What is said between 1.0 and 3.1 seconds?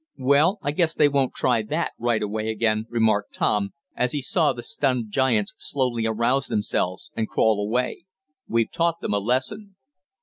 won't try that right away again,"